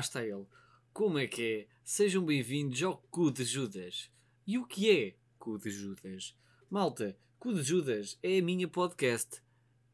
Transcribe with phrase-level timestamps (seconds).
[0.00, 0.46] está ele.
[0.94, 1.66] Como é que é?
[1.84, 4.10] Sejam bem-vindos ao Cu de Judas.
[4.46, 6.34] E o que é Cu de Judas?
[6.70, 9.42] Malta, Cu de Judas é a minha podcast.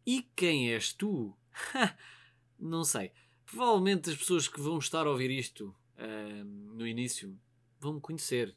[0.07, 1.37] E quem és tu?
[2.57, 3.11] Não sei.
[3.45, 7.37] Provavelmente as pessoas que vão estar a ouvir isto uh, no início
[7.81, 8.57] vão me conhecer.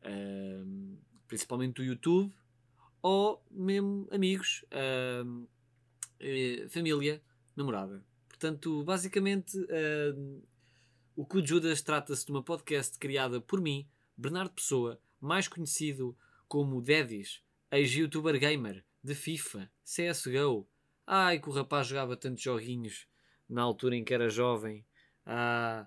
[0.00, 2.32] Uh, principalmente do YouTube
[3.02, 5.48] ou mesmo amigos, uh,
[6.68, 7.20] família,
[7.56, 8.04] namorada.
[8.28, 10.42] Portanto, basicamente, uh,
[11.14, 16.16] o Cu Judas trata-se de uma podcast criada por mim, Bernardo Pessoa, mais conhecido
[16.48, 20.68] como Daddies, ex-youtuber gamer de FIFA, CSGO.
[21.06, 23.06] Ai, que o rapaz jogava tantos joguinhos
[23.48, 24.84] na altura em que era jovem.
[25.26, 25.86] Ah,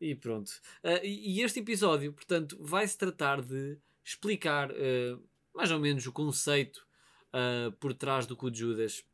[0.00, 0.50] e pronto.
[0.82, 5.22] Uh, e, este episódio, portanto, vai-se tratar de explicar uh,
[5.54, 6.86] mais ou menos o conceito
[7.28, 9.04] uh, por trás do Cu Judas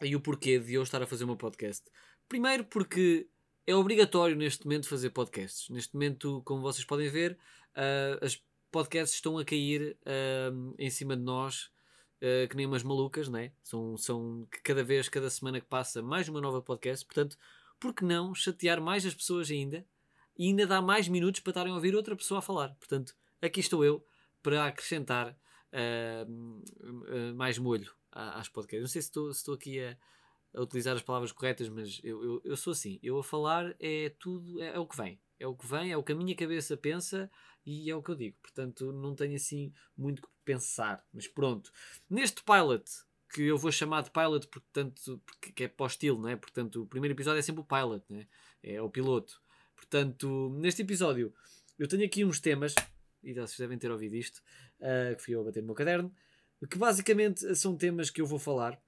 [0.00, 1.84] e o porquê de eu estar a fazer uma podcast.
[2.28, 3.28] Primeiro porque
[3.70, 5.68] é obrigatório neste momento fazer podcasts.
[5.68, 7.38] Neste momento, como vocês podem ver,
[7.76, 11.70] uh, as podcasts estão a cair uh, em cima de nós,
[12.16, 13.52] uh, que nem umas malucas, né?
[13.62, 17.06] São, são cada vez, cada semana que passa, mais uma nova podcast.
[17.06, 17.38] Portanto,
[17.78, 19.86] por que não chatear mais as pessoas ainda
[20.36, 22.74] e ainda dar mais minutos para estarem a ouvir outra pessoa a falar?
[22.74, 24.04] Portanto, aqui estou eu
[24.42, 25.36] para acrescentar
[27.36, 28.80] mais molho às podcasts.
[28.80, 29.96] Não sei se estou, se estou aqui a
[30.54, 32.98] a utilizar as palavras corretas, mas eu, eu, eu sou assim.
[33.02, 35.20] Eu a falar é tudo, é, é, o que vem.
[35.38, 37.30] É o que vem, é o que a minha cabeça pensa
[37.64, 38.36] e é o que eu digo.
[38.42, 41.04] Portanto, não tenho assim muito que pensar.
[41.12, 41.72] Mas pronto.
[42.08, 42.84] Neste pilot,
[43.32, 46.36] que eu vou chamar de pilot portanto, porque é para o estilo, não é?
[46.36, 48.26] Portanto, o primeiro episódio é sempre o pilot, né?
[48.62, 49.40] é o piloto.
[49.76, 51.32] Portanto, neste episódio,
[51.78, 52.74] eu tenho aqui uns temas,
[53.22, 54.42] e vocês devem ter ouvido isto,
[54.80, 56.12] uh, que fui eu a bater no meu caderno,
[56.68, 58.78] que basicamente são temas que eu vou falar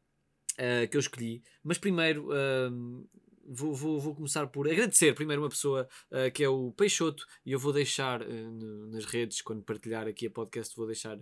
[0.53, 1.43] uh, que eu escolhi.
[1.63, 3.09] Mas primeiro uh,
[3.47, 7.53] vou, vou, vou, começar por agradecer primeiro uma pessoa uh, que é o Peixoto e
[7.53, 11.19] eu vou deixar no, nas redes, quando partilhar aqui a podcast, vou deixar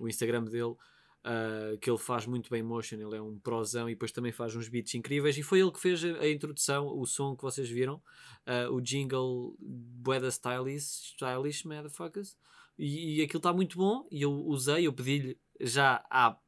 [0.00, 0.74] o Instagram dele.
[1.26, 4.54] Uh, que ele faz muito bem motion, ele é um prosão e depois também faz
[4.54, 5.36] uns beats incríveis.
[5.36, 7.96] E foi ele que fez a, introdução, o som que vocês viram,
[8.46, 12.36] uh, o jingle Bueda Stylish, stylish Motherfuckers.
[12.78, 14.06] E, e aquilo está muito bom.
[14.10, 16.38] E eu usei, eu pedi-lhe já há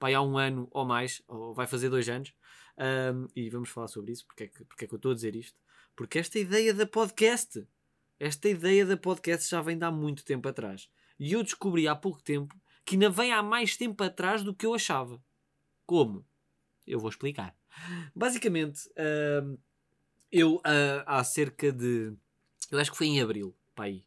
[0.00, 2.32] pff, vai há um ano ou mais, ou vai fazer dois anos,
[2.78, 5.14] um, e vamos falar sobre isso, porque é, que, porque é que eu estou a
[5.14, 5.58] dizer isto?
[5.94, 7.66] Porque esta ideia da podcast,
[8.18, 10.88] esta ideia da podcast já vem de há muito tempo atrás.
[11.18, 14.64] E eu descobri há pouco tempo que ainda vem há mais tempo atrás do que
[14.64, 15.22] eu achava.
[15.84, 16.24] Como?
[16.86, 17.54] Eu vou explicar.
[18.14, 18.90] Basicamente,
[20.32, 22.14] eu uh, há cerca de.
[22.70, 24.04] Eu acho que foi em abril, aí,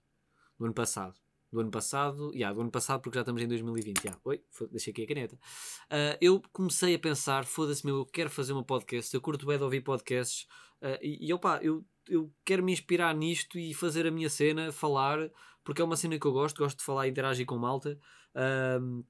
[0.57, 1.22] do ano passado
[1.53, 4.19] do ano passado, yeah, do ano passado porque já estamos em 2020, yeah.
[4.25, 4.41] oi,
[4.71, 5.35] deixei aqui a caneta.
[5.35, 9.57] Uh, eu comecei a pensar, foda-se meu, eu quero fazer uma podcast, eu curto bem
[9.57, 10.47] de ouvir podcasts
[10.81, 14.71] uh, e, e opa, eu, eu quero me inspirar nisto e fazer a minha cena,
[14.71, 15.29] falar,
[15.63, 17.99] porque é uma cena que eu gosto, gosto de falar e interagir com malta.
[18.33, 19.05] Uh,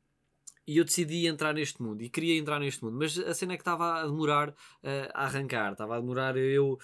[0.66, 3.58] e eu decidi entrar neste mundo e queria entrar neste mundo, mas a cena é
[3.58, 4.56] que estava a demorar uh,
[5.14, 6.80] a arrancar, estava a demorar eu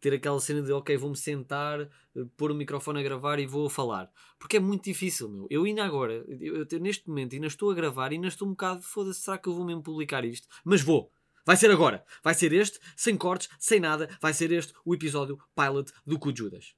[0.00, 1.88] ter aquela cena de ok, vou-me sentar, eh,
[2.36, 4.10] pôr o microfone a gravar e vou falar.
[4.38, 5.46] Porque é muito difícil, meu.
[5.50, 8.52] Eu ainda agora, eu, eu, neste momento, ainda estou a gravar e ainda estou um
[8.52, 10.46] bocado, foda-se, será que eu vou mesmo publicar isto?
[10.64, 11.10] Mas vou!
[11.44, 12.04] Vai ser agora!
[12.22, 16.34] Vai ser este, sem cortes, sem nada, vai ser este o episódio pilot do Cu
[16.34, 16.74] Judas.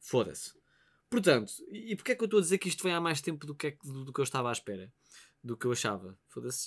[0.00, 0.54] Foda-se.
[1.10, 3.46] Portanto, e porquê é que eu estou a dizer que isto vem há mais tempo
[3.46, 4.92] do que, é, do, do que eu estava à espera?
[5.42, 6.18] Do que eu achava?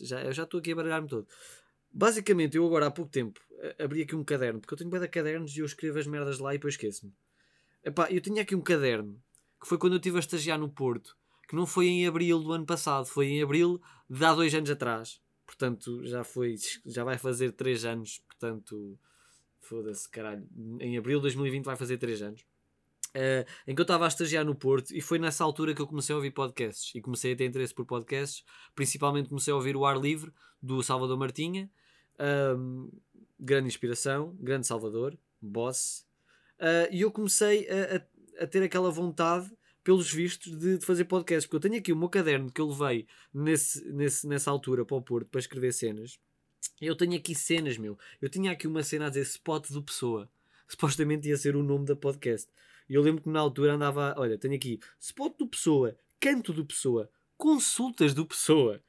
[0.02, 1.28] Já, eu já estou aqui a baralhar-me todo.
[1.92, 3.40] Basicamente, eu agora há pouco tempo
[3.78, 6.40] abri aqui um caderno, porque eu tenho bem de cadernos e eu escrevo as merdas
[6.40, 7.14] lá e depois esqueço-me.
[8.10, 9.22] eu tinha aqui um caderno
[9.60, 12.54] que foi quando eu estive a estagiar no Porto, que não foi em abril do
[12.54, 15.20] ano passado, foi em abril de há dois anos atrás.
[15.46, 16.56] Portanto, já foi,
[16.86, 18.22] já vai fazer três anos.
[18.28, 18.98] Portanto,
[19.60, 20.48] foda-se, caralho.
[20.80, 22.46] Em abril de 2020 vai fazer três anos.
[23.10, 25.88] Uh, em que eu estava a estagiar no Porto e foi nessa altura que eu
[25.88, 28.44] comecei a ouvir podcasts e comecei a ter interesse por podcasts.
[28.76, 31.70] Principalmente comecei a ouvir o Ar Livre do Salvador Martinha.
[32.20, 32.90] Um,
[33.40, 36.06] grande inspiração, grande Salvador, boss.
[36.60, 39.50] Uh, e eu comecei a, a, a, ter aquela vontade,
[39.84, 41.46] pelos vistos, de, de, fazer podcasts.
[41.46, 44.98] Porque eu tenho aqui o meu caderno que eu levei nesse, nesse, nessa altura para
[44.98, 46.20] o Porto para escrever cenas.
[46.82, 47.98] Eu tenho aqui cenas, meu.
[48.22, 50.30] Eu tinha aqui uma cena a dizer Spot do Pessoa.
[50.68, 52.50] Supostamente ia ser o nome da podcast.
[52.90, 54.16] E eu lembro que na altura andava.
[54.18, 58.84] Olha, tenho aqui Spot do Pessoa, Canto do Pessoa, Consultas do Pessoa,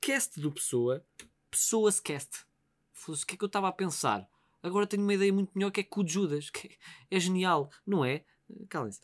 [0.00, 1.04] Cast do Pessoa,
[1.50, 2.44] Pessoas Cast.
[2.92, 4.28] Fosse o que é que eu estava a pensar?
[4.62, 6.76] Agora tenho uma ideia muito melhor que é com Judas, que
[7.10, 8.24] é genial, não é?
[8.68, 9.00] Calem-se.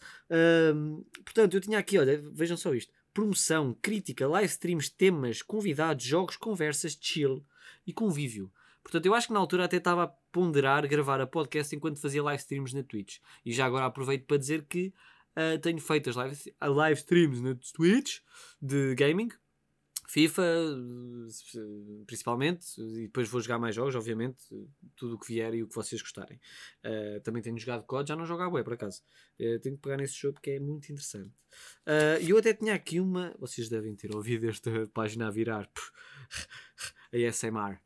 [1.25, 6.37] Portanto, eu tinha aqui, olha, vejam só isto: promoção, crítica, live streams, temas, convidados, jogos,
[6.37, 7.44] conversas, chill
[7.87, 8.52] e convívio.
[8.82, 12.23] Portanto, eu acho que na altura até estava a ponderar gravar a podcast enquanto fazia
[12.23, 13.19] live streams na Twitch.
[13.44, 14.93] E já agora aproveito para dizer que
[15.37, 18.20] uh, tenho feito as live, live streams na Twitch
[18.61, 19.29] de gaming.
[20.08, 20.44] FIFA,
[22.06, 24.44] principalmente, e depois vou jogar mais jogos, obviamente,
[24.94, 26.38] tudo o que vier e o que vocês gostarem.
[26.85, 29.00] Uh, também tenho jogado COD, já não jogo a bué, por acaso.
[29.40, 31.32] Uh, tenho que pegar nesse jogo que é muito interessante.
[32.20, 33.35] E eu até tinha aqui uma.
[33.38, 35.70] Vocês devem ter ouvido esta página a virar.
[37.11, 37.81] ASMR.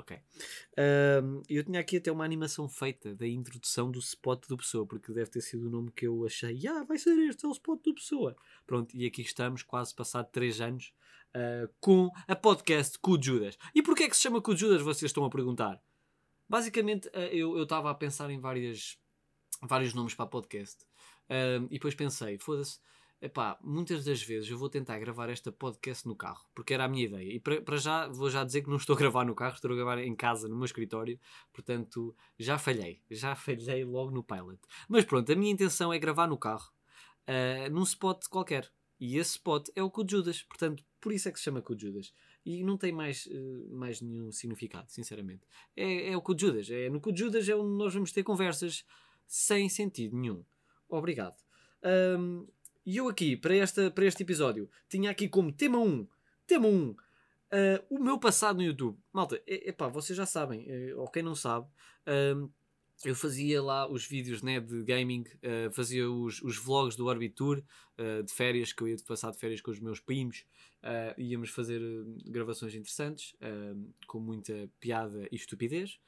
[0.00, 0.18] Ok.
[1.48, 5.30] Eu tinha aqui até uma animação feita da introdução do spot do Pessoa, porque deve
[5.30, 6.66] ter sido o nome que eu achei.
[6.66, 8.34] Ah, vai ser este, é o spot do Pessoa.
[8.66, 10.94] Pronto, e aqui estamos, quase passado 3 anos,
[11.36, 13.58] uh, com a podcast com Judas.
[13.74, 15.78] E porquê é que se chama com Judas, vocês estão a perguntar?
[16.48, 18.98] Basicamente, uh, eu estava a pensar em várias,
[19.62, 20.88] vários nomes para podcast.
[21.70, 22.80] E depois pensei, foda-se
[23.22, 26.88] Epá, muitas das vezes eu vou tentar gravar esta podcast no carro, porque era a
[26.88, 27.34] minha ideia.
[27.34, 29.74] E para já, vou já dizer que não estou a gravar no carro, estou a
[29.74, 31.20] gravar em casa, no meu escritório.
[31.52, 33.02] Portanto, já falhei.
[33.10, 34.58] Já falhei logo no pilot.
[34.88, 36.72] Mas pronto, a minha intenção é gravar no carro,
[37.28, 38.72] uh, num spot qualquer.
[38.98, 40.42] E esse spot é o Code Judas.
[40.42, 42.14] Portanto, por isso é que se chama Code Judas.
[42.42, 45.46] E não tem mais, uh, mais nenhum significado, sinceramente.
[45.76, 46.70] É, é o Code Judas.
[46.70, 48.82] É, no Code Judas é onde nós vamos ter conversas
[49.26, 50.42] sem sentido nenhum.
[50.88, 51.36] Obrigado.
[51.84, 52.46] Um,
[52.90, 56.08] e eu aqui, para, esta, para este episódio, tinha aqui como tema 1,
[56.44, 56.96] tema 1, uh,
[57.88, 58.98] o meu passado no YouTube.
[59.12, 62.50] Malta, é, epá, vocês já sabem, é, ou quem não sabe, uh,
[63.04, 67.32] eu fazia lá os vídeos né, de gaming, uh, fazia os, os vlogs do Orbit
[67.36, 67.62] Tour,
[67.96, 70.44] uh, de férias, que eu ia passar de férias com os meus primos,
[70.82, 71.80] uh, íamos fazer
[72.26, 73.36] gravações interessantes,
[74.08, 76.00] com muita piada e estupidez.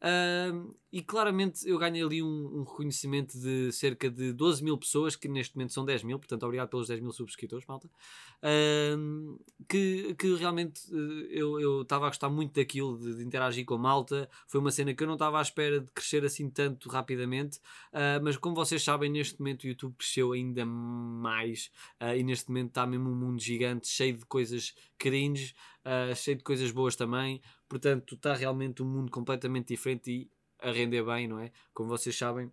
[0.00, 5.16] Uh, e claramente eu ganhei ali um, um, reconhecimento de cerca de 12 mil pessoas,
[5.16, 7.90] que neste momento são 10 mil, portanto, obrigado pelos 10 mil subscritores, malta.
[8.38, 13.74] Uh, que, que realmente uh, eu estava a gostar muito daquilo, de, de, interagir com
[13.74, 14.28] a malta.
[14.46, 17.60] Foi uma cena que eu não estava à espera de crescer assim tanto rapidamente,
[17.92, 22.48] ah, mas como vocês sabem, neste momento o YouTube cresceu ainda mais ah, e neste
[22.48, 25.54] momento está mesmo um mundo gigante, cheio de coisas cringe,
[25.84, 27.40] ah, cheio de coisas boas também.
[27.68, 30.30] Portanto, está realmente um mundo completamente diferente e
[30.60, 31.52] a render bem, não é?
[31.72, 32.50] Como vocês sabem,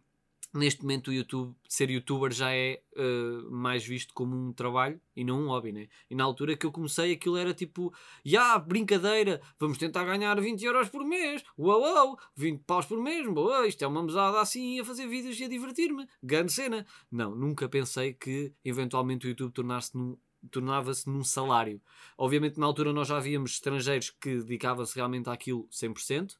[0.55, 5.23] neste momento o YouTube, ser youtuber já é uh, mais visto como um trabalho e
[5.23, 5.87] não um hobby, né?
[6.09, 10.39] E na altura que eu comecei aquilo era tipo, já, yeah, brincadeira, vamos tentar ganhar
[10.39, 14.39] 20 euros por mês, uau, uau, 20 paus por mês, boa, isto é uma mesada
[14.39, 16.85] assim a fazer vídeos e a divertir-me, grande cena.
[17.11, 20.17] Não, nunca pensei que eventualmente o YouTube tornasse num
[20.51, 21.81] tornava-se num salário.
[22.17, 26.35] Obviamente, na altura, nós já víamos estrangeiros que dedicavam-se realmente àquilo 100%,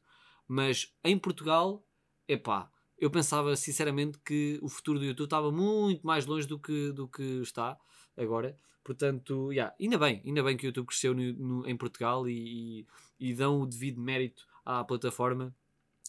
[0.48, 1.84] mas em Portugal,
[2.28, 6.92] epá, eu pensava sinceramente que o futuro do YouTube estava muito mais longe do que,
[6.92, 7.76] do que está
[8.16, 8.56] agora.
[8.82, 12.86] Portanto, yeah, ainda bem, ainda bem que o YouTube cresceu no, no, em Portugal e,
[13.20, 15.54] e, e, dão o devido mérito à plataforma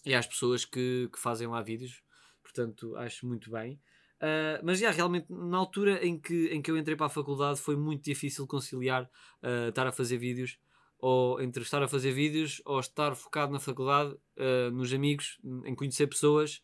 [0.05, 2.01] e às pessoas que, que fazem lá vídeos.
[2.43, 3.79] Portanto, acho muito bem.
[4.17, 7.59] Uh, mas já, realmente, na altura em que, em que eu entrei para a faculdade,
[7.59, 10.57] foi muito difícil conciliar uh, estar a fazer vídeos,
[10.99, 15.75] ou entre estar a fazer vídeos, ou estar focado na faculdade, uh, nos amigos, em
[15.75, 16.61] conhecer pessoas,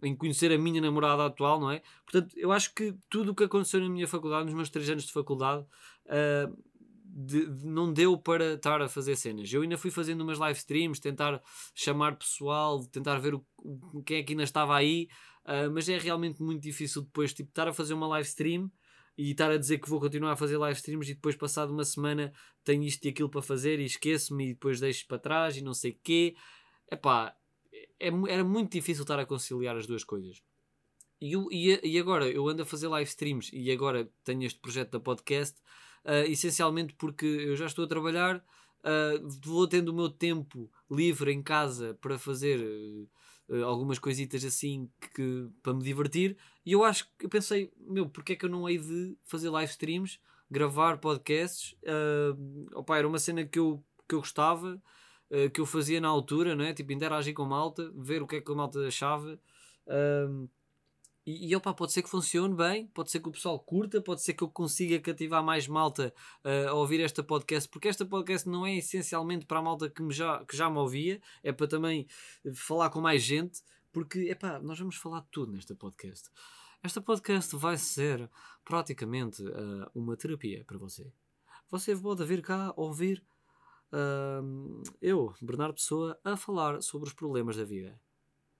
[0.00, 1.82] em conhecer a minha namorada atual, não é?
[2.04, 5.04] Portanto, eu acho que tudo o que aconteceu na minha faculdade, nos meus três anos
[5.04, 5.66] de faculdade,
[7.14, 9.52] de, de, não deu para estar a fazer cenas.
[9.52, 11.40] Eu ainda fui fazendo umas live streams, tentar
[11.74, 13.44] chamar pessoal, tentar ver o,
[14.04, 15.08] quem é que ainda estava aí.
[15.44, 18.70] Uh, mas é realmente muito difícil depois tipo, estar a fazer uma live stream
[19.16, 21.84] e estar a dizer que vou continuar a fazer live streams e depois passado uma
[21.84, 22.32] semana
[22.64, 25.74] tenho isto e aquilo para fazer e esqueço-me e depois deixo para trás e não
[25.74, 26.34] sei o quê.
[26.90, 27.36] Epá,
[28.00, 30.42] é, era muito difícil estar a conciliar as duas coisas.
[31.20, 34.58] E, eu, e, e agora eu ando a fazer live streams e agora tenho este
[34.58, 35.58] projeto da podcast
[36.04, 41.32] uh, essencialmente porque eu já estou a trabalhar, uh, vou tendo o meu tempo livre
[41.32, 42.58] em casa para fazer
[43.64, 46.36] algumas coisitas assim que, para me divertir.
[46.64, 49.50] E eu acho que eu pensei, meu, porque é que eu não hei de fazer
[49.50, 50.18] live streams,
[50.50, 51.76] gravar podcasts?
[51.82, 54.80] Uh, opa, era uma cena que eu, que eu gostava,
[55.30, 56.72] uh, que eu fazia na altura, não é?
[56.72, 59.38] Tipo, interagir com a malta, ver o que é que a malta achava.
[59.86, 60.48] Uh,
[61.26, 64.22] e, e opa, pode ser que funcione bem, pode ser que o pessoal curta, pode
[64.22, 66.12] ser que eu consiga cativar mais malta
[66.44, 70.02] uh, a ouvir esta podcast, porque esta podcast não é essencialmente para a malta que,
[70.02, 72.06] me já, que já me ouvia, é para também
[72.54, 76.28] falar com mais gente, porque epá, nós vamos falar de tudo nesta podcast.
[76.82, 78.28] Esta podcast vai ser
[78.62, 81.10] praticamente uh, uma terapia para você.
[81.70, 83.24] Você pode vir cá ouvir
[83.90, 87.98] uh, eu, Bernardo Pessoa, a falar sobre os problemas da vida.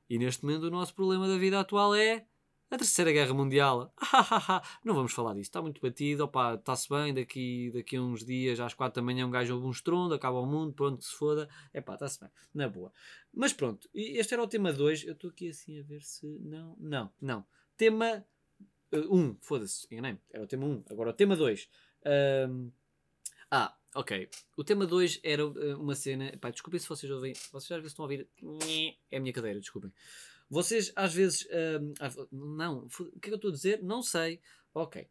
[0.09, 2.27] E neste momento o nosso problema da vida atual é
[2.71, 3.95] A Terceira Guerra Mundial,
[4.85, 8.59] não vamos falar disso, está muito batido, opá, está-se bem, daqui, daqui a uns dias,
[8.59, 11.15] às quatro da manhã, um gajo ouve um estrondo, acaba o mundo, pronto, que se
[11.15, 12.93] foda, é pá, está-se bem, na boa.
[13.33, 16.27] Mas pronto, este era o tema 2, eu estou aqui assim a ver se.
[16.41, 17.47] Não, não, não.
[17.77, 18.27] Tema
[18.93, 20.85] 1, uh, um, foda-se, enganei-me, era o tema 1, um.
[20.91, 21.69] agora o tema 2.
[22.49, 22.73] Um,
[23.51, 24.29] ah, ok.
[24.57, 26.37] O tema 2 era uh, uma cena.
[26.41, 27.35] Pá, desculpem se vocês ouvem.
[27.53, 28.29] Vocês às vezes estão a ouvir.
[29.11, 29.93] É a minha cadeira, desculpem.
[30.49, 31.43] Vocês às vezes.
[31.43, 33.83] Uh, não, o que é que eu estou a dizer?
[33.83, 34.41] Não sei.
[34.75, 35.07] Ok.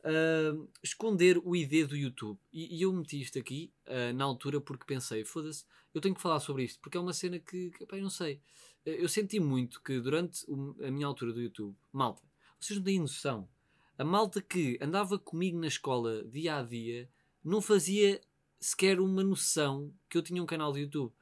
[0.00, 2.38] Uh, esconder o ID do YouTube.
[2.52, 5.64] E, e eu meti isto aqui uh, na altura porque pensei, foda-se,
[5.94, 8.40] eu tenho que falar sobre isto, porque é uma cena que, que não sei.
[8.84, 12.22] Eu senti muito que durante o, a minha altura do YouTube, malta,
[12.60, 13.48] vocês não têm noção.
[13.96, 17.08] A malta que andava comigo na escola dia a dia
[17.42, 18.20] não fazia
[18.58, 21.12] sequer uma noção que eu tinha um canal de YouTube.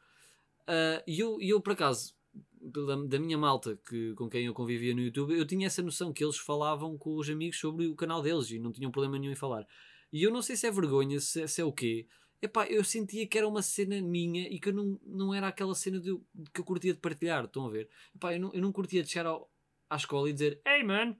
[0.62, 2.14] Uh, e eu, eu, por acaso,
[2.62, 6.22] da, minha malta que, com quem eu convivia no YouTube, eu tinha essa noção que
[6.22, 9.36] eles falavam com os amigos sobre o canal deles e não tinham problema nenhum em
[9.36, 9.66] falar.
[10.12, 12.06] E eu não sei se é vergonha, se, se é o quê.
[12.40, 15.74] Epá, eu sentia que era uma cena minha e que eu não, não era aquela
[15.74, 16.16] cena de,
[16.52, 17.44] que eu curtia de partilhar.
[17.44, 17.88] Estão a ver?
[18.14, 19.50] Epá, eu, não, eu não curtia de chegar ao,
[19.88, 21.16] à escola e dizer: Ei, mano,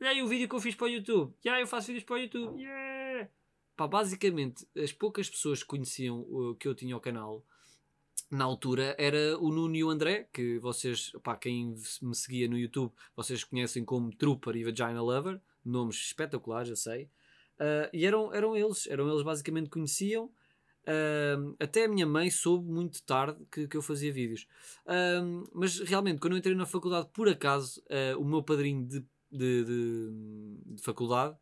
[0.00, 1.34] olha aí o vídeo que eu fiz para o YouTube.
[1.44, 2.60] Já eu faço vídeos para o YouTube.
[2.60, 3.30] Yeah!
[3.90, 7.44] Basicamente, as poucas pessoas que conheciam que eu tinha o canal
[8.32, 12.56] na altura era o Nuno e o André, que vocês, pá, quem me seguia no
[12.56, 17.04] YouTube, vocês conhecem como Trooper e Vagina Lover, nomes espetaculares, eu sei.
[17.60, 20.30] Uh, e eram, eram eles, eram eles basicamente conheciam.
[20.84, 24.48] Uh, até a minha mãe soube muito tarde que, que eu fazia vídeos.
[24.86, 27.82] Uh, mas realmente, quando eu entrei na faculdade, por acaso,
[28.18, 31.36] o meu padrinho de, de, de, de faculdade,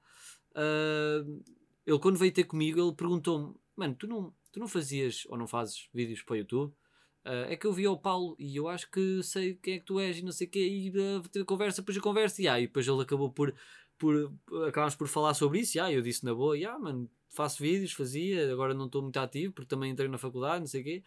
[1.86, 5.46] ele quando veio ter comigo, ele perguntou-me: Mano, tu não, tu não fazias ou não
[5.46, 6.74] fazes vídeos para o YouTube?
[7.24, 9.84] Uh, é que eu vi ao Paulo e eu acho que sei quem é que
[9.84, 12.48] tu és e não sei o quê, e uh, ter conversa, depois a conversa, e,
[12.48, 13.54] ah, e depois ele acabou por,
[13.98, 14.32] por
[14.66, 17.62] acabámos por falar sobre isso, e ah, eu disse na boa, e ah, mano, faço
[17.62, 20.84] vídeos, fazia, agora não estou muito ativo porque também entrei na faculdade, não sei o
[20.84, 21.02] quê,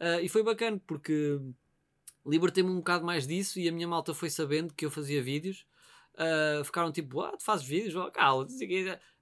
[0.00, 1.40] uh, e foi bacana porque
[2.24, 5.66] libertei-me um bocado mais disso e a minha malta foi sabendo que eu fazia vídeos.
[6.14, 7.94] Uh, ficaram tipo, ah, tu fazes vídeos?
[7.94, 8.46] Oh, cala,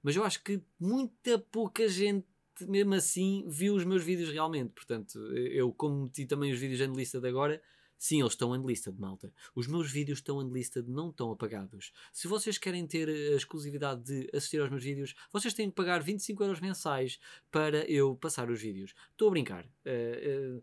[0.02, 2.26] mas eu acho que muita pouca gente
[2.61, 4.70] mesmo assim viu os meus vídeos realmente.
[4.70, 7.61] Portanto, eu como meti também os vídeos unlisted agora,
[7.99, 9.32] sim, eles estão unlisted, malta.
[9.54, 11.92] Os meus vídeos estão unlisted, não estão apagados.
[12.12, 16.02] Se vocês querem ter a exclusividade de assistir aos meus vídeos, vocês têm que pagar
[16.02, 17.18] 25 euros mensais
[17.50, 18.94] para eu passar os vídeos.
[19.11, 19.64] Estou a brincar.
[19.87, 20.58] Uh,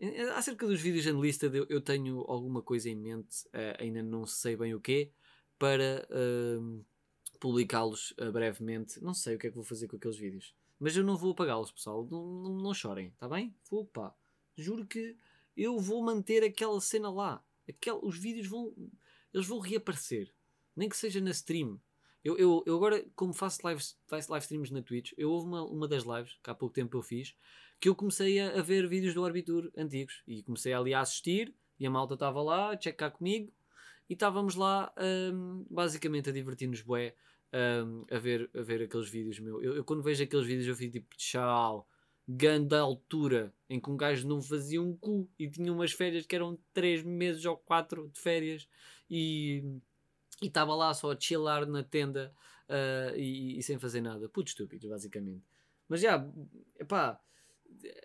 [0.00, 4.56] uh, acerca dos vídeos unlisted, eu, tenho alguma coisa em mente, uh, ainda não sei
[4.56, 5.10] bem o quê,
[5.58, 6.08] para
[7.40, 9.02] publicá-los brevemente.
[9.02, 10.54] Não sei o que é que vou fazer com aqueles vídeos.
[10.78, 12.06] Mas eu não vou apagá-los, pessoal.
[12.10, 13.54] Não, não, não chorem, está bem?
[13.70, 14.14] Vou, pá.
[14.56, 15.16] Juro que
[15.56, 17.44] eu vou manter aquela cena lá.
[17.68, 18.72] Aquel, os vídeos vão.
[19.32, 20.32] Eles vão reaparecer.
[20.74, 21.80] Nem que seja na stream.
[22.24, 25.64] Eu, eu, eu agora, como faço live, faço live streams na Twitch, eu houve uma,
[25.64, 27.34] uma das lives, que há pouco tempo eu fiz,
[27.80, 30.22] que eu comecei a, a ver vídeos do Arbitur antigos.
[30.26, 33.52] E comecei ali a assistir, e a malta estava lá, a checar comigo,
[34.08, 34.92] e estávamos lá
[35.32, 37.14] um, basicamente a divertir-nos bué
[37.52, 39.62] um, a, ver, a ver aqueles vídeos meu.
[39.62, 41.88] Eu, eu, quando vejo aqueles vídeos eu fico tipo, tchau,
[42.26, 46.36] ganda altura em que um gajo não fazia um cu e tinha umas férias que
[46.36, 48.68] eram 3 meses ou 4 de férias
[49.10, 49.64] e
[50.42, 52.32] estava lá só a chilar na tenda
[52.68, 54.28] uh, e, e, sem fazer nada.
[54.28, 55.42] Puto estúpidos, basicamente.
[55.88, 56.24] Mas já,
[56.86, 57.18] pá,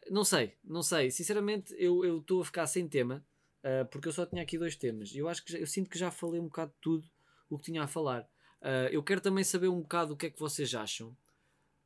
[0.10, 1.12] não sei, não sei.
[1.12, 3.26] Sinceramente, eu estou a ficar sem tema.
[3.64, 5.16] Uh, porque eu só tinha aqui dois temas.
[5.16, 7.08] Eu acho que já, eu sinto que já falei um bocado de tudo
[7.50, 8.28] o que tinha a falar.
[8.64, 11.10] Uh, eu quero também saber um bocado o que é que vocês acham,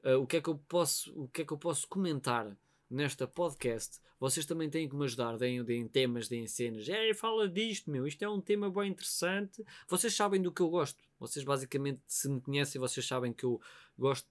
[0.05, 2.55] uh, o, que é que eu posso, o que é que eu posso comentar
[2.87, 3.99] nesta podcast.
[4.19, 6.87] Vocês também têm que me ajudar, deem, deem temas, deem cenas.
[6.87, 9.65] É, fala disto, meu, isto é um tema bem interessante.
[9.87, 11.03] Vocês sabem do que eu gosto.
[11.19, 13.59] Vocês basicamente, se me conhecem, vocês sabem que eu
[13.97, 14.27] gosto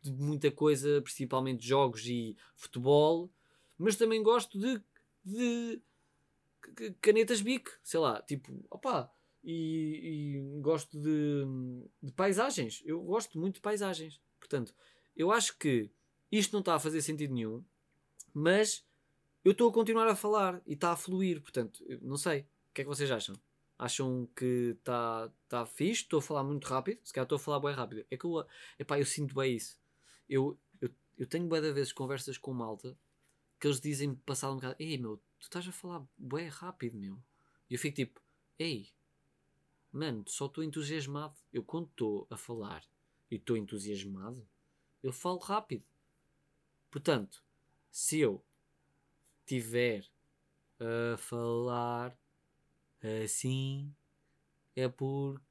[0.00, 3.28] de muita coisa, principalmente jogos e futebol,
[3.76, 4.80] mas também gosto de,
[5.24, 5.80] de
[7.00, 9.10] canetas bic, sei lá, tipo, opá,
[9.42, 11.44] e, e gosto de,
[12.02, 12.82] de, paisagens.
[12.84, 14.20] Eu gosto muito de paisagens.
[14.38, 14.74] Portanto,
[15.16, 15.90] eu acho que
[16.30, 17.64] isto não está a fazer sentido nenhum,
[18.32, 18.84] mas
[19.44, 21.40] eu estou a continuar a falar e está a fluir.
[21.40, 22.40] Portanto, não sei.
[22.40, 23.34] O que é que vocês acham?
[23.78, 26.02] Acham que está tá fixe?
[26.02, 27.00] Estou a falar muito rápido?
[27.04, 28.04] Se calhar estou a falar bem rápido.
[28.10, 28.44] É que eu,
[28.78, 29.78] epá, eu sinto bem isso.
[30.28, 32.96] Eu, eu, eu tenho bem vezes conversas com malta
[33.58, 37.18] que eles dizem passado um bocado: Ei meu, tu estás a falar bem rápido, meu.
[37.68, 38.20] E eu fico tipo:
[38.58, 38.88] Ei,
[39.92, 41.36] Mano, só estou entusiasmado.
[41.52, 42.84] Eu quando estou a falar
[43.30, 44.46] e estou entusiasmado,
[45.02, 45.84] eu falo rápido.
[46.90, 47.42] Portanto,
[47.90, 48.44] se eu
[49.46, 50.06] tiver
[50.78, 52.16] a falar
[53.24, 53.94] assim,
[54.74, 55.44] é porque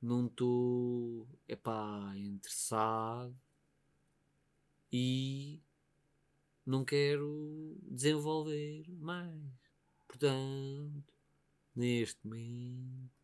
[0.00, 3.36] não estou, epá, interessado
[4.92, 5.60] e
[6.66, 9.40] não quero desenvolver mais.
[10.08, 11.14] Portanto,
[11.74, 13.21] neste momento,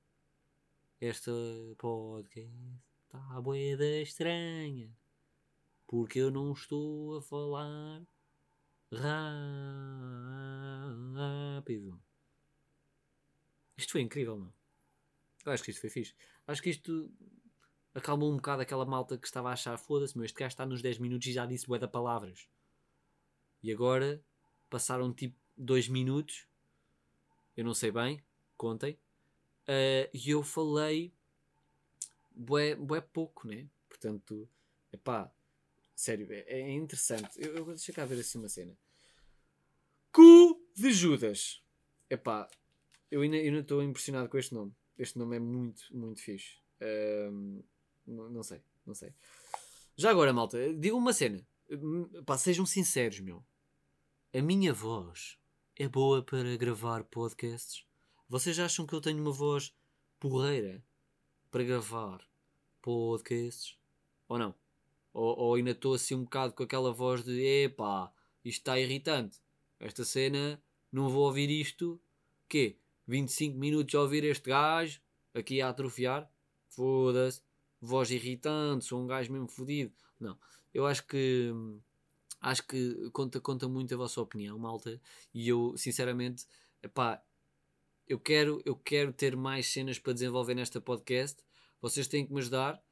[1.00, 1.30] esta
[1.78, 2.50] podcast
[3.04, 4.90] está boeda estranha.
[5.86, 8.02] Porque eu não estou a falar
[11.14, 12.00] rápido.
[13.76, 14.52] Isto foi incrível, não?
[15.46, 16.14] Eu acho que isto foi fixe.
[16.46, 17.10] Acho que isto
[17.94, 20.82] acalmou um bocado aquela malta que estava a achar foda-se, mas este gajo está nos
[20.82, 22.48] 10 minutos e já disse de palavras.
[23.62, 24.22] E agora
[24.68, 26.46] passaram tipo 2 minutos,
[27.56, 28.22] eu não sei bem,
[28.56, 28.98] contem,
[29.68, 31.12] uh, e eu falei
[32.38, 33.68] bué, bué pouco, né?
[33.88, 34.48] Portanto,
[34.92, 35.32] epá,
[35.94, 37.30] sério, é, é interessante.
[37.36, 38.76] Eu, eu deixa cá ver assim uma cena.
[40.12, 41.62] Cu de Judas.
[42.08, 42.48] Epá,
[43.10, 44.74] eu ainda estou impressionado com este nome.
[44.98, 46.58] Este nome é muito, muito fixe.
[46.80, 47.62] Um,
[48.06, 49.12] não, não, sei, não sei.
[49.96, 51.46] Já agora, malta, digam uma cena.
[52.24, 53.44] Pá, sejam sinceros, meu.
[54.32, 55.38] A minha voz
[55.76, 57.87] é boa para gravar podcasts?
[58.30, 59.74] Vocês acham que eu tenho uma voz
[60.20, 60.84] porreira
[61.50, 62.22] para gravar
[62.82, 63.78] podcasts?
[64.28, 64.54] Ou não?
[65.14, 68.12] Ou, ou ainda estou assim um bocado com aquela voz de epá,
[68.44, 69.38] isto está irritante.
[69.80, 71.98] Esta cena, não vou ouvir isto.
[72.46, 72.76] Quê?
[73.06, 75.00] 25 minutos a ouvir este gajo
[75.32, 76.30] aqui a atrofiar?
[76.68, 77.40] Foda-se.
[77.80, 79.94] Voz irritante, sou um gajo mesmo fodido.
[80.20, 80.38] Não.
[80.74, 81.50] Eu acho que
[82.42, 85.00] acho que conta, conta muito a vossa opinião, malta.
[85.32, 86.46] E eu, sinceramente,
[86.82, 87.22] epá,
[88.08, 91.42] eu quero, eu quero ter mais cenas para desenvolver nesta podcast.
[91.80, 92.82] Vocês têm que me ajudar.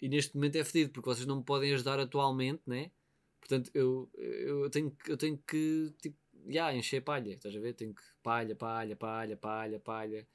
[0.00, 2.90] E neste momento é fedido, porque vocês não me podem ajudar atualmente, né?
[3.40, 6.16] Portanto, eu, eu, tenho, eu tenho que tipo,
[6.46, 7.72] yeah, encher palha, estás a ver?
[7.72, 10.28] Tenho que palha, palha, palha, palha, palha.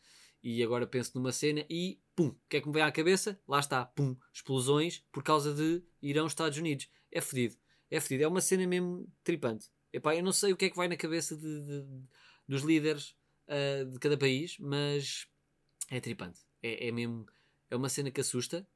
[0.44, 3.40] E agora penso numa cena e pum, o que é que me vem à cabeça?
[3.48, 6.90] Lá está, pum, explosões por causa de Irão, Estados Unidos.
[7.12, 7.56] É fedido,
[7.90, 9.70] é fedido, é uma cena mesmo tripante.
[9.94, 11.86] Epá, eu não sei o que é que vai na cabeça de, de,
[12.48, 13.16] dos líderes
[13.48, 15.28] uh, de cada país, mas
[15.90, 16.42] é tripante.
[16.62, 17.26] É, é mesmo
[17.70, 18.68] é uma cena que assusta,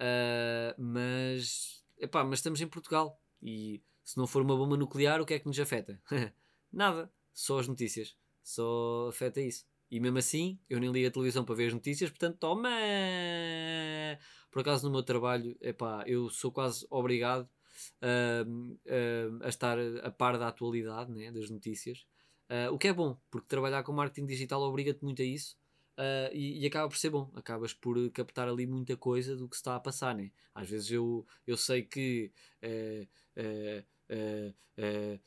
[0.00, 5.26] uh, mas, epá, mas estamos em Portugal e se não for uma bomba nuclear, o
[5.26, 6.00] que é que nos afeta?
[6.72, 9.64] Nada, só as notícias, só afeta isso.
[9.90, 12.70] E mesmo assim, eu nem ligo a televisão para ver as notícias, portanto, toma!
[14.50, 17.48] Por acaso, no meu trabalho, epá, eu sou quase obrigado
[18.02, 22.06] uh, uh, a estar a par da atualidade né, das notícias.
[22.48, 25.56] Uh, o que é bom, porque trabalhar com marketing digital obriga-te muito a isso.
[25.98, 29.56] Uh, e, e, acaba por ser bom, acabas por captar ali muita coisa do que
[29.56, 30.30] se está a passar, né?
[30.54, 32.30] Às vezes eu, eu sei que,
[32.62, 33.08] uh,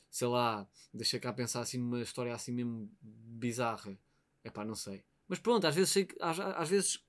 [0.08, 3.98] sei lá, deixa cá pensar assim numa história assim mesmo bizarra,
[4.44, 5.04] é pá, não sei.
[5.26, 7.04] Mas pronto, às vezes sei que, às, às vezes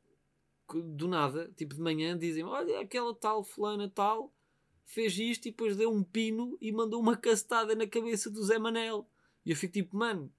[0.79, 4.33] do nada, tipo de manhã, dizem olha, aquela tal fulana tal
[4.85, 8.57] fez isto e depois deu um pino e mandou uma castada na cabeça do Zé
[8.57, 9.07] Manel.
[9.45, 10.31] E eu fico tipo, mano,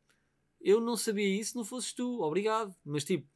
[0.61, 2.75] eu não sabia isso, não fosses tu, obrigado.
[2.85, 3.29] Mas tipo,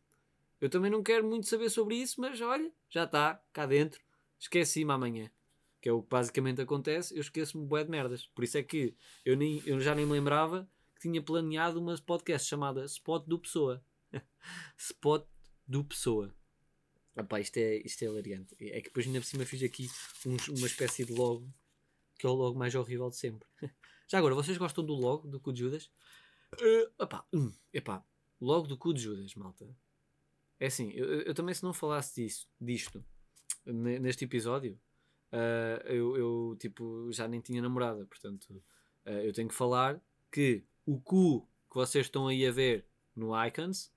[0.61, 4.01] eu também não quero muito saber sobre isso, mas olha, já está, cá dentro.
[4.39, 5.31] Esqueci-me amanhã.
[5.81, 8.27] Que é o que basicamente acontece, eu esqueço-me bué de merdas.
[8.27, 11.97] Por isso é que eu, nem, eu já nem me lembrava que tinha planeado uma
[11.99, 13.85] podcast chamada Spot do Pessoa.
[14.77, 15.27] Spot
[15.67, 16.35] do Pessoa.
[17.17, 18.07] Epá, isto é, isto é.
[18.07, 19.89] É que depois ainda por cima fiz aqui
[20.27, 21.49] um, uma espécie de logo
[22.19, 23.47] que é o logo mais horrível de sempre.
[24.09, 25.91] Já agora, vocês gostam do logo do Cu de Judas?
[26.55, 28.05] Uh, epá, hum, epá,
[28.41, 29.69] logo do cu de Judas, malta.
[30.61, 33.05] É assim, eu, eu também se não falasse disso, disto
[33.67, 34.79] neste episódio,
[35.33, 38.63] uh, eu, eu, tipo já nem tinha namorada, portanto
[39.05, 43.33] uh, eu tenho que falar que o cu que vocês estão aí a ver no
[43.47, 43.93] icons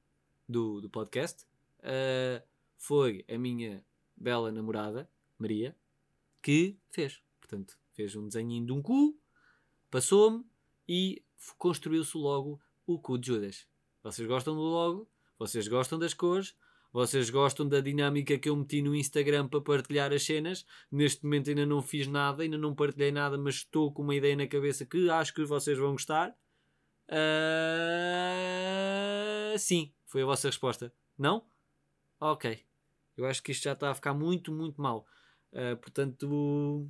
[0.47, 1.45] do, do podcast
[1.79, 2.43] uh,
[2.77, 3.85] foi a minha
[4.17, 5.75] bela namorada, Maria,
[6.41, 7.21] que fez.
[7.39, 9.18] Portanto, fez um desenho de um cu,
[9.89, 10.45] passou-me
[10.87, 11.23] e
[11.57, 13.67] construiu-se logo o cu de Judas.
[14.03, 15.09] Vocês gostam do logo?
[15.37, 16.55] Vocês gostam das cores?
[16.91, 20.65] Vocês gostam da dinâmica que eu meti no Instagram para partilhar as cenas?
[20.91, 24.35] Neste momento ainda não fiz nada, ainda não partilhei nada, mas estou com uma ideia
[24.35, 26.35] na cabeça que acho que vocês vão gostar.
[27.07, 27.99] Uh...
[29.57, 30.91] Sim, foi a vossa resposta.
[31.17, 31.45] Não?
[32.19, 32.65] Ok.
[33.15, 35.05] Eu acho que isto já está a ficar muito, muito mal.
[35.53, 36.89] Uh, portanto,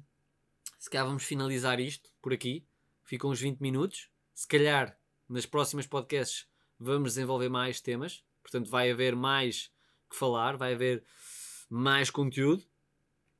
[0.77, 2.65] se calhar vamos finalizar isto por aqui.
[3.09, 4.95] Ficam uns 20 minutos se calhar
[5.27, 6.47] nas próximas podcasts
[6.79, 9.71] vamos desenvolver mais temas, portanto vai haver mais
[10.07, 11.03] que falar, vai haver
[11.67, 12.63] mais conteúdo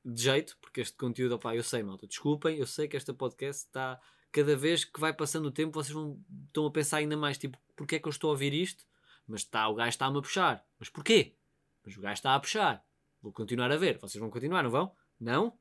[0.04, 3.66] de jeito, porque este conteúdo, opá, eu sei, malta, desculpem, eu sei que esta podcast
[3.66, 4.00] está
[4.32, 7.56] cada vez que vai passando o tempo, vocês vão estão a pensar ainda mais, tipo,
[7.76, 8.84] porque é que eu estou a ouvir isto?
[9.24, 10.66] Mas está, o gajo está-me a puxar.
[10.80, 11.36] Mas porquê?
[11.86, 12.84] Mas o gajo está a puxar.
[13.22, 13.98] Vou continuar a ver.
[13.98, 14.92] Vocês vão continuar, não vão?
[15.20, 15.56] Não?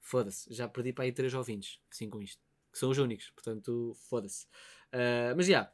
[0.00, 0.54] Foda-se.
[0.54, 1.80] Já perdi para aí três ouvintes.
[1.90, 2.49] Assim com isto.
[2.80, 3.30] São os únicos.
[3.32, 4.46] Portanto, foda-se.
[4.86, 5.70] Uh, mas já.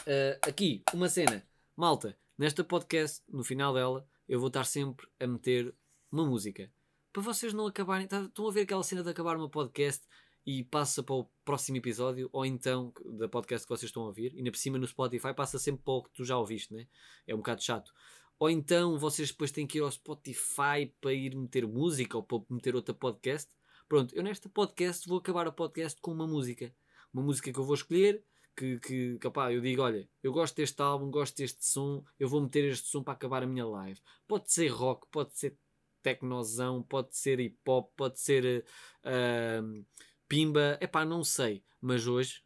[0.00, 1.46] Uh, aqui, uma cena.
[1.76, 5.74] Malta, nesta podcast, no final dela, eu vou estar sempre a meter
[6.10, 6.72] uma música.
[7.12, 8.06] Para vocês não acabarem.
[8.06, 10.06] Tá, estão a ver aquela cena de acabar uma podcast
[10.46, 14.32] e passa para o próximo episódio, ou então da podcast que vocês estão a ouvir,
[14.32, 16.88] e ainda por cima no Spotify passa sempre para o que tu já ouviste, né?
[17.26, 17.92] É um bocado chato.
[18.38, 22.42] Ou então vocês depois têm que ir ao Spotify para ir meter música ou para
[22.48, 23.52] meter outra podcast.
[23.92, 26.74] Pronto, eu nesta podcast vou acabar o podcast com uma música.
[27.12, 28.24] Uma música que eu vou escolher,
[28.56, 32.40] que, que capaz, eu digo, olha, eu gosto deste álbum, gosto deste som, eu vou
[32.40, 34.00] meter este som para acabar a minha live.
[34.26, 35.58] Pode ser rock, pode ser
[36.02, 38.64] tecnozão, pode ser hip hop, pode ser
[39.04, 39.84] uh,
[40.26, 41.62] pimba, é pá, não sei.
[41.78, 42.42] Mas hoje,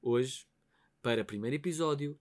[0.00, 0.46] hoje,
[1.02, 2.16] para primeiro episódio,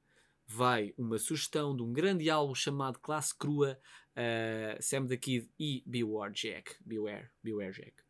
[0.47, 3.80] vai uma sugestão de um grande álbum chamado Classe Crua,
[4.17, 6.75] uh, Sam the Kid e Beware Jack.
[6.84, 8.05] Beware, Beware Jack.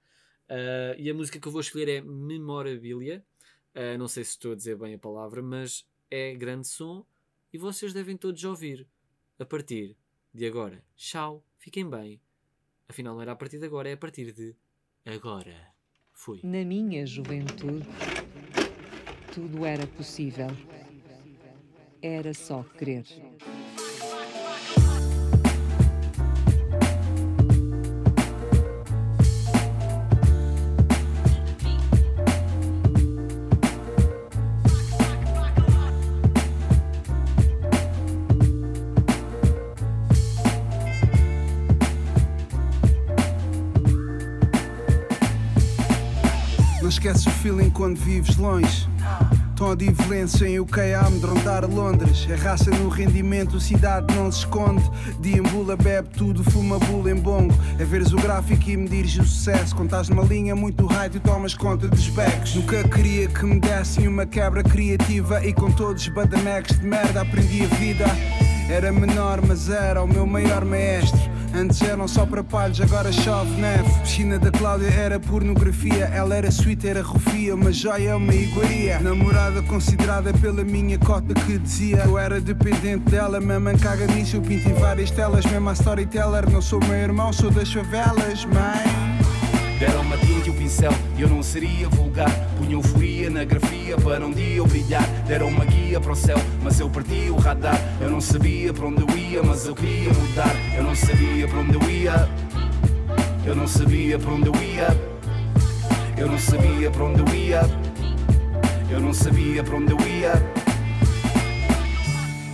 [0.50, 3.26] Uh, e a música que eu vou escolher é Memorabilia.
[3.76, 7.06] Uh, não sei se estou a dizer bem a palavra, mas é grande som
[7.52, 8.88] e vocês devem todos ouvir.
[9.40, 9.98] A partir
[10.34, 10.84] de agora.
[10.96, 12.22] Tchau, fiquem bem.
[12.88, 14.56] Afinal, não era a partir de agora, é a partir de
[15.06, 15.74] agora.
[16.14, 16.40] Fui.
[16.44, 17.86] Na minha juventude,
[19.34, 20.48] tudo era possível.
[22.02, 23.06] Era só querer.
[47.06, 48.88] Esqueces o feeling quando vives longe.
[49.56, 52.26] Tom de violência em UK a amedrontar Londres.
[52.28, 54.84] É raça no rendimento, cidade não se esconde.
[55.20, 57.54] Deambula, bebe tudo, fuma bula em bongo.
[57.78, 59.76] É veres o gráfico e medires o sucesso.
[59.76, 62.56] Quando estás numa linha muito rádio, tomas conta dos becos.
[62.56, 65.46] Nunca queria que me dessem uma quebra criativa.
[65.46, 68.06] E com todos os badamecs de merda aprendi a vida.
[68.68, 71.35] Era menor, mas era o meu maior maestro.
[71.56, 73.90] Antes eram só para palhos, agora chove neve.
[74.02, 76.06] Piscina da Cláudia era pornografia.
[76.14, 79.00] Ela era sweet, era rufia, uma joia, uma iguaria.
[79.00, 83.40] Namorada considerada pela minha cota que dizia eu era dependente dela.
[83.40, 85.46] Mamãe caga nisso, eu pinto em várias telas.
[85.46, 89.16] Mesmo a storyteller, não sou meu irmão, sou das favelas, mãe.
[89.80, 92.32] Deram-me a tinta e o pincel eu não seria vulgar.
[92.58, 95.08] Punham furia na grafia para um dia eu brilhar.
[95.28, 97.80] Deram-me a guia para o céu, mas eu parti o radar.
[98.02, 100.56] Eu não sabia para onde eu ia, mas eu queria mudar.
[100.76, 102.30] Eu não sabia para onde eu ia.
[103.46, 105.16] Eu não sabia para onde eu ia.
[106.18, 107.62] Eu não sabia para onde eu ia.
[108.90, 110.66] Eu não sabia para onde eu ia.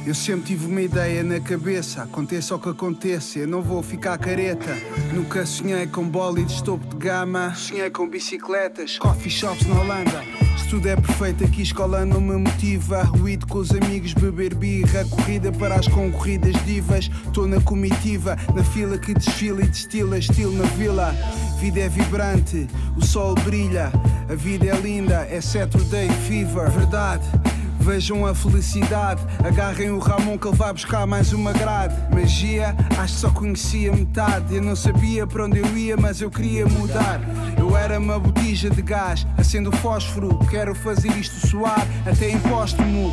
[0.06, 4.18] Eu sempre tive uma ideia na cabeça, aconteça o que aconteça, eu não vou ficar
[4.18, 4.76] careta.
[5.14, 10.41] Nunca sonhei com bólides topo de gama, sonhei com bicicletas, coffee shops na Holanda.
[10.72, 13.04] Tudo é perfeito aqui, escola não me motiva.
[13.04, 17.12] Ruído com os amigos, beber birra, corrida para as concorridas divas.
[17.34, 21.14] Tô na comitiva, na fila que desfila e destila, estilo na vila.
[21.60, 23.92] Vida é vibrante, o sol brilha,
[24.30, 27.41] a vida é linda, é Saturday Fever, verdade.
[27.82, 31.96] Vejam a felicidade, agarrem o Ramon que ele vai buscar mais uma grade.
[32.14, 34.56] Magia, acho que só conhecia metade.
[34.56, 37.20] Eu não sabia para onde eu ia, mas eu queria mudar.
[37.58, 40.38] Eu era uma botija de gás, acendo fósforo.
[40.50, 43.12] Quero fazer isto soar até em póstumo.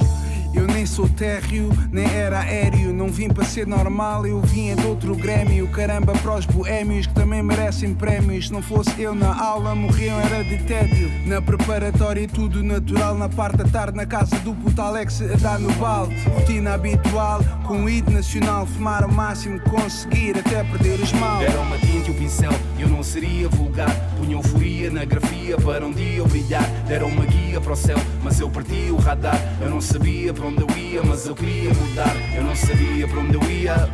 [0.54, 2.92] Eu nem sou térreo, nem era aéreo.
[2.92, 5.68] Não vim para ser normal, eu vim é de outro grêmio.
[5.68, 8.46] Caramba, para os boémios que também merecem prémios.
[8.46, 11.10] Se não fosse eu na aula, morriam era de tédio.
[11.26, 13.14] Na preparatória, tudo natural.
[13.14, 16.14] Na parte da tarde, na casa do puto Alex, a dar no balde.
[16.28, 18.66] Rotina habitual, com o ID nacional.
[18.66, 21.38] Fumar o máximo conseguir, até perder os mal.
[21.38, 23.90] Deram-me a tinta e o pincel eu não seria vulgar.
[24.28, 26.62] Punham furia na grafia para um dia eu brilhar.
[26.86, 29.40] Deram-me a guia para o céu, mas eu parti o radar.
[29.58, 32.14] Eu não sabia para onde eu ia, mas eu queria mudar.
[32.36, 33.88] Eu não sabia para onde eu ia.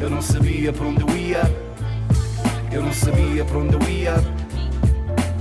[0.00, 1.42] Eu não sabia para onde eu ia.
[2.72, 4.14] Eu não sabia para onde eu ia.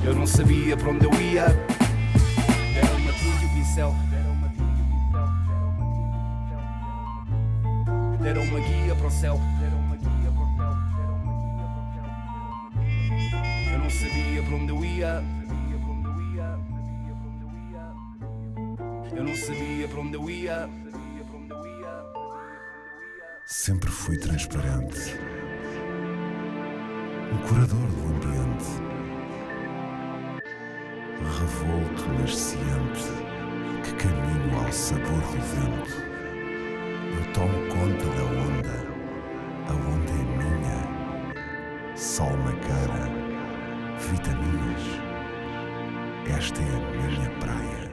[0.03, 1.45] Eu não sabia para onde eu ia.
[2.75, 3.95] Deram-me tinta e o pincel.
[4.11, 4.85] Deram-me a tinta e o
[8.11, 8.21] pincel.
[8.21, 9.41] Deram-me a guia para o céu.
[14.51, 15.23] from the way up.
[19.15, 20.69] Eu não sabia para onde eu ia.
[23.45, 25.15] Sempre fui transparente,
[27.31, 28.71] um curador do ambiente,
[31.39, 33.09] revolto, nascente,
[33.83, 35.95] que caminho ao sabor do vento.
[37.17, 38.75] Eu tomo conta da onda,
[39.67, 43.30] a onda é minha, sol na cara
[44.11, 44.81] vitaminas.
[46.37, 47.90] Esta é a minha praia.